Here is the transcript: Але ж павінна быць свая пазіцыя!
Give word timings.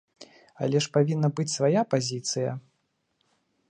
Але 0.67 0.77
ж 0.85 0.91
павінна 0.97 1.29
быць 1.41 1.55
свая 1.59 1.81
пазіцыя! 1.95 2.51